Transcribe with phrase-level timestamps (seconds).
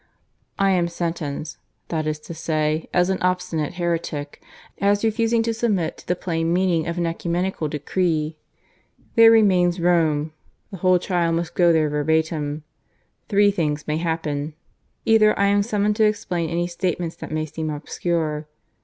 [0.57, 4.41] I am sentenced, that is to say, as an obstinate heretic
[4.79, 8.35] as refusing to submit to the plain meaning of an ecumenical decree.
[9.13, 10.33] There remains Rome.
[10.71, 12.63] The whole trial must go there verbatim.
[13.29, 14.55] Three things may happen.
[15.05, 18.47] Either I am summoned to explain any statements that may seem obscure.